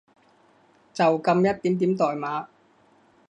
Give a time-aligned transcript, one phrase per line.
[0.95, 2.47] 就噉一點點代碼